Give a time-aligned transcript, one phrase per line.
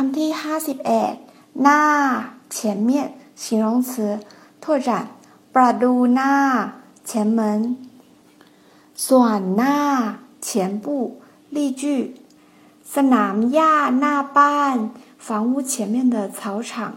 [0.00, 1.18] Come to 51.
[2.48, 4.18] 前面形容词
[4.58, 5.08] 拓展。
[5.52, 6.18] ประตูห
[7.04, 7.76] 前门。
[8.94, 9.26] สว
[10.40, 11.20] 前部。
[11.50, 12.16] 例句。
[12.82, 14.02] สนามหญ้าห
[15.18, 16.94] 房屋前面的草场。